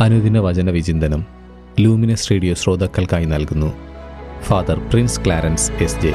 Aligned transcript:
അനുദിന 0.00 0.38
വചന 0.38 0.70
വിചിന്തനം 0.70 1.24
ലൂമിനസ് 1.80 2.30
റേഡിയോ 2.30 2.54
ശ്രോതാക്കൾക്കായി 2.54 3.24
നൽകുന്നു. 3.24 3.72
Father 4.42 4.78
Prince 4.78 5.20
Clarence 5.20 5.72
S 5.72 6.00
J. 6.00 6.12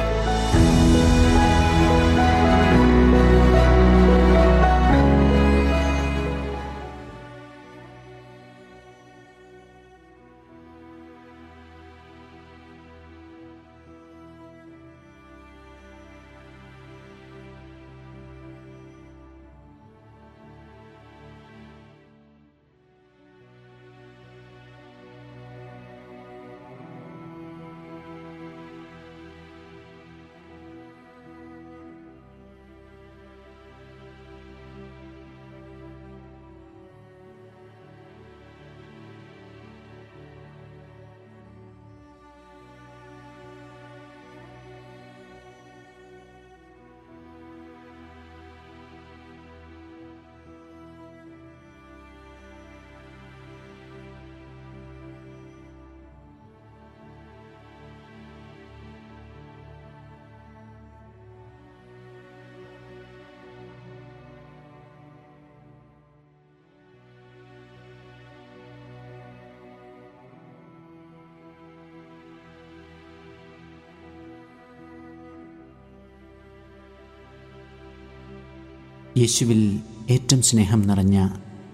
യേശുവിൽ 79.18 79.80
ഏറ്റവും 80.10 80.42
സ്നേഹം 80.42 80.82
നിറഞ്ഞ 80.82 81.28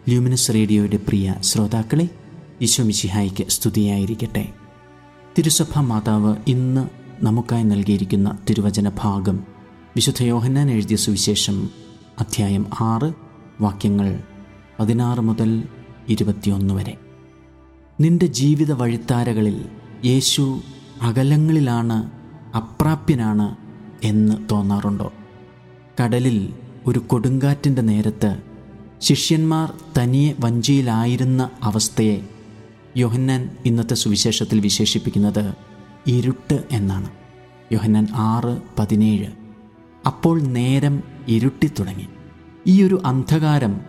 ല്യൂമിനസ് 0.09 0.55
റേഡിയോയുടെ 0.55 0.97
പ്രിയ 0.97 1.35
ശ്രോതാക്കളെ 1.41 2.09
ഈശോ 2.63 2.83
മിശിഹായിക്ക് 2.83 3.49
സ്തുതിയായിരിക്കട്ടെ. 3.49 4.49
തിരുസഭ 5.39 5.79
മാതാവ് 5.79 6.37
ഇന്ന് 6.47 6.89
നമുക്കായി 7.25 7.63
നൽകിയിരിക്കുന്ന 7.63 8.39
തിരുവചന 8.51 8.89
ഭാഗം 8.89 9.45
വിശുദ്ധ 9.97 10.23
യോഹന്നാൻ 10.23 10.71
എഴുതിയ 10.71 10.97
സുവിശേഷം 10.97 11.71
അധ്യായം 12.21 12.67
ആറ് 12.81 13.13
വാക്യങ്ങൾ 13.61 14.21
പതിനാറ് 14.81 15.21
മുതൽ 15.21 15.65
ഇരുപത്തിയൊന്ന് 16.09 16.75
വരെ. 16.75 16.97
നിന്റെ 18.01 18.27
ജീവിത 18.27 18.73
വഴിത്താരകളിൽ 18.73 19.65
യേശു 20.05 20.61
അകലങ്ങളിലാണ് 21.03 22.11
അപ്രാപ്യനാണ് 22.57 23.57
എന്ന് 24.05 24.35
തോന്നാറുണ്ടോ? 24.51 25.13
കടലിൽ 26.03 26.53
ഒരു 26.87 26.99
കൊടുങ്കാറ്റിന്റെ 26.99 27.83
നേരത്ത് 27.83 28.37
ശിഷ്യന്മാർ 29.01 29.73
തനിയെ 29.99 30.35
വഞ്ചിയിലായിരുന്ന 30.41 31.51
അവസ്ഥയെ 31.63 32.21
യോഹന്നാൻ 32.97 33.51
ഇന്നത്തെ 33.67 33.95
സുവിശേഷത്തിൽ 33.95 34.61
വിശേഷിപ്പിക്കുന്നത് 34.61 35.55
ഇരുട്ട് 36.07 36.65
എന്നാണ്. 36.71 37.11
യോഹന്നാൻ 37.73 38.09
ആറ് 38.15 38.63
പതിനേഴ്. 38.79 39.27
അപ്പോൾ 40.07 40.41
നേരം 40.41 41.03
ഇരുട്ടി 41.29 41.71
തുടങ്ങി. 41.79 42.09
ഈ 42.67 42.83
ഒരു 42.83 43.03
അന്ധകാരം 43.05 43.81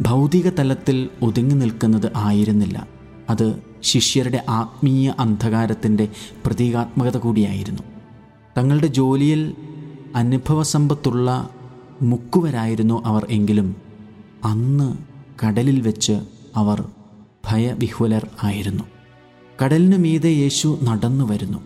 ഭൗതിക 0.00 0.48
തലത്തിൽ 0.48 1.08
ഒതുങ്ങി 1.22 1.54
നിൽക്കുന്നത് 1.54 2.12
ആയിരുന്നില്ല. 2.16 2.86
അത് 3.30 3.62
ശിഷ്യരുടെ 3.82 4.44
ആത്മീയ 4.48 5.12
അന്ധകാരത്തിന്റെ 5.18 6.08
പ്രതീകാത്മകത 6.46 7.16
കൂടിയായിരുന്നു. 7.16 7.82
തങ്ങളുടെ 8.58 8.86
ജോലിയിൽ 8.86 9.54
അനുഭവസമ്പത്തുള്ള 10.14 11.50
മുക്കുവരായിരുന്നു 12.02 13.02
അവർ 13.06 13.26
എങ്കിലും. 13.30 13.76
അന്ന് 14.44 14.96
കടലിൽ 15.46 15.80
വെച്ച് 15.80 16.20
അവർ 16.56 16.88
ഭയവിഹ്വലർ 17.50 18.28
ആയിരുന്നു. 18.42 18.84
കടലിനു 19.64 19.96
മീതെ 19.96 20.28
യേശു 20.28 20.78
നടന്നു 20.82 21.24
വരുന്നു. 21.24 21.58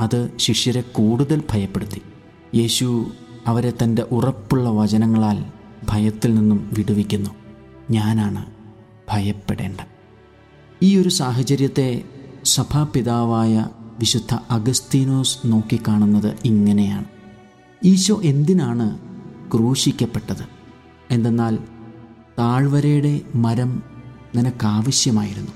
അത് 0.00 0.30
ശിഷ്യരെ 0.36 0.80
കൂടുതൽ 0.80 1.42
ഭയപ്പെടുത്തി. 1.52 2.02
യേശു 2.54 3.06
അവരെ 3.46 3.72
തന്റെ 3.82 4.02
ഉറപ്പുള്ള 4.02 4.70
വചനങ്ങളാൽ 4.70 5.44
ഭയത്തിൽ 5.88 6.34
നിന്നും 6.34 6.70
വിടുവിക്കുന്നു. 6.78 7.30
ഞാനാണ് 7.90 8.46
ഭയപ്പെടേണ്ട 9.10 9.80
ഈ 10.82 10.96
ഒരു 10.96 11.08
സാഹചര്യത്തെ 11.08 12.02
സഭാപിതാവായ 12.44 13.66
വിശുദ്ധ 13.98 14.38
അഗസ്തീനോസ് 14.50 15.38
നോക്കിക്കാണുന്നത് 15.44 16.36
ഇങ്ങനെയാണ്. 16.44 17.04
ഈശോ 17.84 18.20
എന്തിനാണ് 18.24 19.09
ക്രൂശിക്കപ്പെട്ടത്. 19.54 20.46
എന്തെന്നാൽ 21.10 21.58
താഴ്വരയുടെ 22.38 23.20
മരം 23.34 23.82
നിനക്കാവശ്യമായിരുന്നു. 24.36 25.50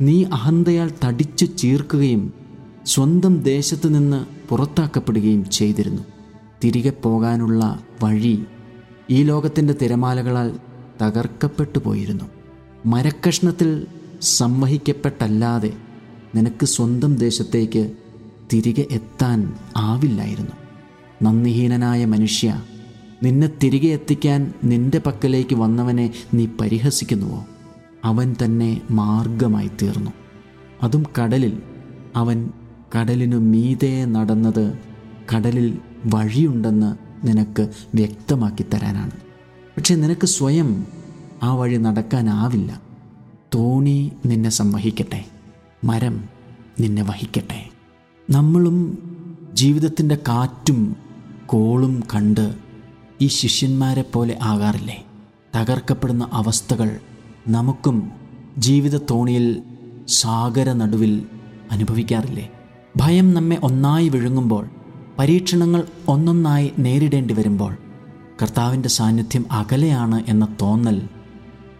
നീ 0.00 0.24
അഹന്തയാൽ 0.24 0.92
തടിച്ചു 1.04 1.44
ചീർക്കുകയും 1.44 2.32
സ്വന്തം 2.86 3.42
ദേശത്തു 3.42 3.88
നിന്ന് 3.88 4.26
പുറത്താക്കപ്പെടുകയും 4.48 5.50
ചെയ്തിരുന്നു. 5.50 6.02
തിരികെ 6.64 6.90
പോകാനുള്ള 6.90 7.80
വഴി 8.04 8.44
ഈ 9.10 9.22
ലോകത്തിന്റെ 9.22 9.74
തിരമാലകളാൽ 9.82 10.58
തകർക്കപ്പെട്ടു 11.02 11.78
പോയിരുന്നു. 11.78 12.24
മരക്കഷ്ണത്തിൽ 12.86 13.86
സംവഹിക്കപ്പെട്ടല്ലാതെ 14.22 15.72
നിനക്ക് 16.34 16.66
സ്വന്തം 16.66 17.16
ദേശത്തേക്ക് 17.16 17.92
തിരികെ 18.52 18.86
എത്താൻ 18.90 19.54
ആവില്ലായിരുന്നു. 19.76 20.52
നന്ദിഹീനനായ 21.22 22.04
മനുഷ്യ 22.04 22.62
നിന്നെ 23.22 23.50
തിരികെ 23.62 23.88
എത്തിക്കാൻ 23.88 24.52
നിന്റെ 24.64 24.98
പക്കലേക്ക് 24.98 25.54
വന്നവനെ 25.54 26.14
നീ 26.34 26.46
പരിഹസിക്കുന്നുവോ? 26.60 27.44
അവൻ 28.04 28.34
തന്നെ 28.44 28.80
മാർഗമായി 28.90 29.70
തീർന്നു. 29.82 30.10
അതും 30.82 31.06
കടലിൽ. 31.22 31.62
അവൻ 32.16 32.50
കടലിനു 32.98 33.36
മീതെ 33.36 34.04
നടന്നത് 34.04 34.78
കടലിൽ 35.34 35.78
വഴിയുണ്ടെന്ന് 36.06 36.96
നിനക്ക് 37.26 37.70
വ്യക്തമാക്കി 37.94 38.62
തരാനാണ്. 38.62 39.10
പക്ഷെ 39.76 39.94
നിനക്ക് 39.94 40.26
സ്വയം 40.26 40.86
ആ 41.42 41.54
വഴി 41.54 41.76
നടക്കാനാവില്ല. 41.76 42.80
തോണി 43.54 44.12
നിന്നെ 44.26 44.50
സംവഹിക്കട്ടെ. 44.50 45.24
മരം 45.84 46.24
നിന്നെ 46.80 47.02
വഹിക്കട്ടെ. 47.02 47.70
നമ്മളും 48.30 48.98
ജീവിതത്തിന്റെ 49.52 50.18
കാറ്റും 50.28 50.96
കോളും 51.46 52.02
കണ്ട് 52.14 52.65
ഈ 53.20 53.26
ശിഷ്യന്മാരെ 53.26 54.02
പോലെ 54.02 54.38
ആകാറില്ലേ? 54.42 55.06
തകർക്കപ്പെടുന്ന 55.56 56.28
അവസ്ഥകൾ 56.32 57.00
നമുക്കും 57.48 58.12
ജീവിത 58.58 58.96
തോണിയിൽ 58.96 59.62
സാഗര 60.08 60.72
നടുവിൽ 60.72 61.26
അനുഭവിക്കാറില്ലേ? 61.70 62.50
ഭയം 62.96 63.34
നമ്മെ 63.34 63.60
ഒന്നായി 63.62 64.08
വിഴുങ്ങുമ്പോൾ 64.08 64.68
പരീക്ഷണങ്ങൾ 65.18 65.82
ഒന്നൊന്നായി 66.08 66.72
നേരിടേണ്ടി 66.78 67.34
വരുമ്പോൾ 67.34 67.76
കർത്താവിന്റെ 68.42 68.88
സാന്നിധ്യം 68.88 69.52
അകലെയാണ് 69.52 70.24
എന്ന 70.28 70.56
തോന്നൽ 70.62 71.08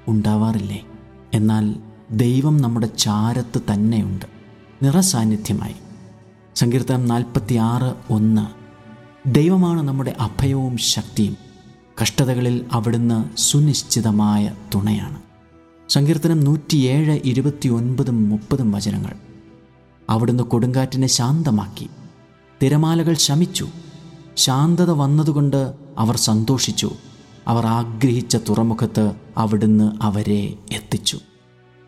ഉണ്ടാവാറില്ലേ? 0.08 0.82
എന്നാൽ 1.34 1.74
ദൈവം 2.10 2.56
നമ്മുടെ 2.56 2.86
ചാരത്ത് 2.86 3.60
തന്നെയുണ്ട്. 3.72 4.26
നിറസാന്നിധ്യമായി. 4.82 5.74
സങ്കീർത്തനം 6.56 7.08
നാൽപ്പത്തി 7.08 7.54
ആറ് 7.54 8.12
ഒന്ന്. 8.12 8.55
ദൈവമാണ് 9.26 9.82
നമ്മുടെ 9.82 10.16
അഭയവും 10.20 10.76
ശക്തിയും 10.76 11.36
കഷ്ടതകളിൽ 12.02 12.64
അവിടുന്ന് 12.72 13.38
സുനിശ്ചിതമായ 13.38 14.54
തുണയാണ്. 14.74 15.22
സങ്കീർത്തനം 15.88 16.40
നൂറ്റിയേഴ് 16.40 17.20
ഇരുപത്തി 17.24 17.68
ഒൻപതും 17.68 18.28
മുപ്പതും 18.28 18.72
വചനങ്ങൾ. 18.72 19.12
അവിടുന്ന് 20.10 20.42
കൊടുങ്കാറ്റിനെ 20.42 21.06
ശാന്തമാക്കി. 21.06 21.88
തിരമാലകൾ 22.62 23.14
ശമിച്ചു. 23.14 23.68
ശാന്തത 24.36 24.90
വന്നതുകൊണ്ട് 24.90 25.72
അവർ 25.98 26.16
സന്തോഷിച്ചു. 26.16 26.92
അവർ 27.48 27.66
ആഗ്രഹിച്ച 27.66 28.36
തുറമുഖത്ത് 28.36 29.12
അവിടുന്ന് 29.36 29.92
അവരെ 30.02 30.54
എത്തിച്ചു. 30.72 31.18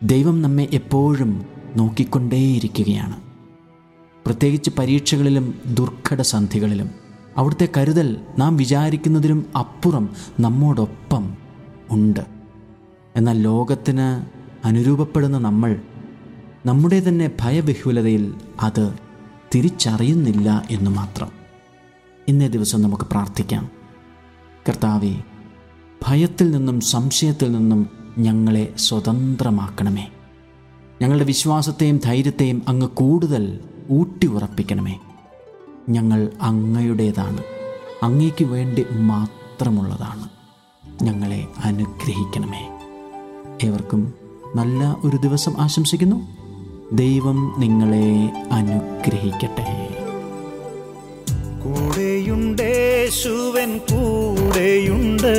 ദൈവം 0.03 0.41
നമ്മെ 0.41 0.67
എപ്പോഴും 0.71 1.45
നോക്കിക്കൊണ്ടേയിരിക്കുകയാണ്. 1.75 3.21
പ്രത്യേകിച്ച് 4.25 4.69
പരീക്ഷകളിലും 4.69 5.61
ദുർഘട 5.65 6.21
സന്ധികളിലും 6.21 7.08
അവിടുത്തെ 7.37 7.69
കരുതൽ 7.77 8.17
നാം 8.39 8.57
വിചാരിക്കുന്നതിലും 8.57 9.45
അപ്പുറം 9.59 10.09
നമ്മോടൊപ്പം 10.39 11.37
ഉണ്ട്. 11.91 12.19
എന്നാൽ 13.15 13.39
ലോകത്തിന് 13.39 14.27
അനുരൂപപ്പെടുന്ന 14.67 15.37
നമ്മൾ 15.37 15.81
നമ്മുടെ 16.65 16.99
തന്നെ 16.99 17.31
ഭയബഹുലതയിൽ 17.41 18.33
അത് 18.61 18.93
തിരിച്ചറിയുന്നില്ല 19.55 20.67
എന്ന് 20.71 20.91
മാത്രം. 20.91 21.31
ഇന്നേ 22.27 22.47
ദിവസം 22.47 22.81
നമുക്ക് 22.81 23.03
പ്രാർത്ഥിക്കാം. 23.03 23.69
കർത്താവെ 24.69 25.23
ഭയത്തിൽ 26.07 26.51
നിന്നും 26.51 26.81
സംശയത്തിൽ 26.81 27.51
നിന്നും 27.51 27.89
ഞങ്ങളെ 28.17 28.73
സ്വതന്ത്രമാക്കണമേ. 28.77 30.07
ഞങ്ങളുടെ 31.01 31.25
വിശ്വാസത്തെയും 31.25 31.97
ധൈര്യത്തെയും 31.97 32.61
അങ്ങ് 32.67 32.87
കൂടുതൽ 32.87 33.59
ഊട്ടി 33.91 34.27
ഉറപ്പിക്കണമേ 34.27 34.99
ഞങ്ങൾ 35.89 36.31
അങ്ങയുടേതാണ്. 36.41 37.43
അങ്ങയ്ക്ക് 38.03 38.45
വേണ്ടി 38.45 38.85
മാത്രമുള്ളതാണ്. 38.91 40.29
ഞങ്ങളെ 41.03 41.47
അനുഗ്രഹിക്കണമേ. 41.63 42.79
ഏവർക്കും 43.63 44.13
നല്ല 44.55 44.97
ഒരു 45.03 45.17
ദിവസം 45.17 45.55
ആശംസിക്കുന്നു. 45.59 46.27
ദൈവം 46.93 47.55
നിങ്ങളെ 47.57 48.29
അനുഗ്രഹിക്കട്ടെ. 48.51 49.89
കൂടെയുണ്ടേശുവൻ 51.63 53.77
കൂടെയുണ്ട്. 53.77 55.35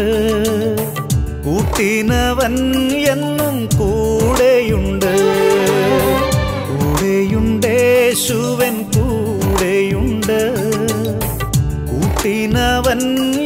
കൂട്ടിനവൻ 1.44 2.93
എന്നും 2.93 3.67
കൂടെയുണ്ട്. 3.67 5.19
കൂടെയുണ്ടേശുവൻ 6.69 8.70
കൂട്ടിനവൻ 12.91 13.40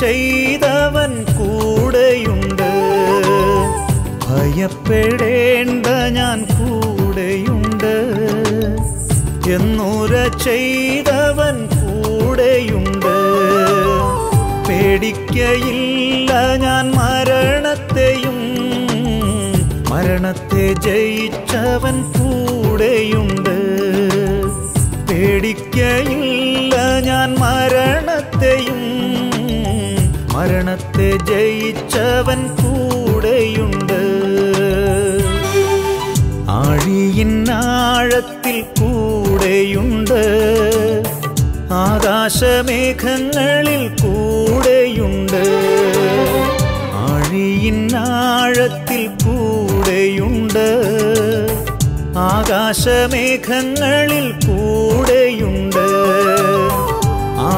ചെയ്തവൻ 0.00 1.24
കൂടെയുണ്ട്. 1.24 2.70
ഭയപ്പെടേണ്ട 4.28 5.86
ഞാൻ 5.86 6.42
കൂടെയുണ്ട്. 6.42 7.94
എന്നുര 9.50 10.38
ചെയ്തവൻ 10.44 11.66
കൂടെയുണ്ട്. 11.66 13.16
പേടിക്കയില്ല 14.68 16.56
ഞാൻ 16.56 16.90
മരണത്തെയും. 16.90 18.38
മരണത്തെ 19.90 20.72
ജയിച്ചവൻ 20.72 22.02
കൂടെയുണ്ട്. 22.02 23.56
പേടിക്കയില്ല 25.10 27.00
ഞാൻ 27.00 27.34
മരണത്തെയും. 27.38 28.85
മരണത്തെ 30.46 31.16
ജയിച്ചവൻ 31.16 32.48
കൂടെയുണ്ട്. 32.48 34.02
ആഴിയിൻ 36.48 37.50
ആഴത്തിൽ 37.50 38.60
കൂടെയുണ്ട്. 38.60 40.22
ആകാശമേഘങ്ങളിൽ 41.72 43.88
കൂടെയുണ്ട്. 43.88 45.42
ആഴിയിൻ 46.92 47.96
ആഴത്തിൽ 47.96 49.06
കൂടെയുണ്ട്. 49.06 50.68
ആകാശമേഘങ്ങളിൽ 52.18 54.32
കൂടെയുണ്ട്. 54.32 55.95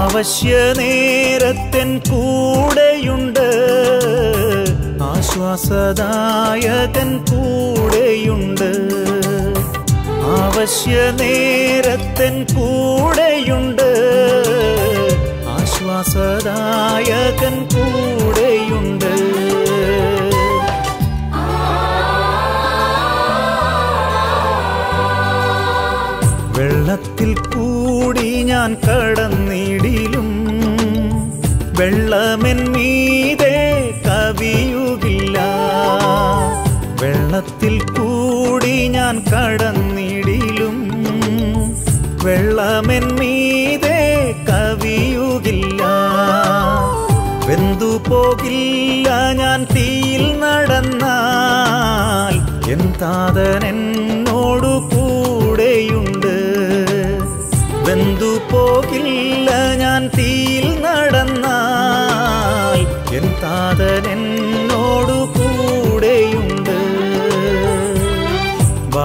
ആവശ്യ 0.08 0.58
നേരത്തൻ 0.78 1.98
കൂടെയുണ്ട്. 1.98 3.48
ആശ്വാസദായകൻ 5.02 7.10
കൂടെയുണ്ട്. 7.18 8.70
അവശ്യ 10.24 11.10
നേരത്തൻ 11.10 12.46
കൂടെയുണ്ട്. 12.56 13.90
ആശ്വാസദായകൻ 15.48 17.56
കൂടെയുണ്ട്. 17.74 19.12
വെള്ളത്തിൽ 26.58 27.34
കൂടി 27.34 28.42
ഞാൻ 28.42 28.74
കടന്നിടിലും 28.74 29.37
വെള്ളമെൻ 31.78 32.72
മീതെ 32.72 33.90
കവിയുകില്ല. 34.06 35.38
വെള്ളത്തിൽ 37.02 37.82
കൂടി 37.82 38.88
ഞാൻ 38.88 39.22
കടന്നിടിലും. 39.32 40.90
വെള്ളമെൻ 42.24 43.08
മീതെ 43.14 44.34
കവിയുകില്ല. 44.48 45.82
വെന്തു 47.46 48.10
പോകില്ല 48.10 49.32
ഞാൻ 49.32 49.66
തീയിൽ 49.76 50.40
നടന്നാൽ. 50.40 52.34
എൻ 52.72 52.92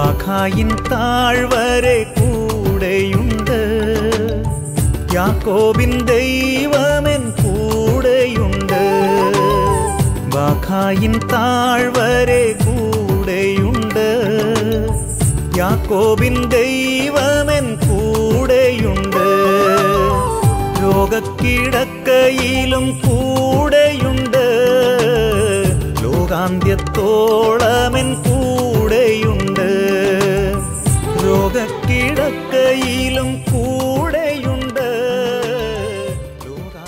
വാഖായിൻ 0.04 0.68
താഴ്വരെ 0.68 2.02
കൂടെയുണ്ട്. 2.02 3.60
യാക്കോബിൻ 5.14 6.06
ദൈവമെൻ 6.06 7.30
കൂടെയുണ്ട്. 7.30 8.82
ബാഖായിൻ 10.34 11.14
താഴ്വരെ 11.32 12.54
കൂടെയുണ്ട്. 12.66 14.08
യാക്കോബിൻ 15.58 16.48
ദൈവമെൻ 16.48 17.74
കൂടെയുണ്ട്. 17.74 19.26
ലോകക്കിടക്കയിലും 20.82 23.00
കൂടെയുണ്ട്. 23.04 24.46
ലോകാന്ത്യത്തോളമെൻ 26.02 28.14
കൂടെയുണ്ട് 28.14 28.73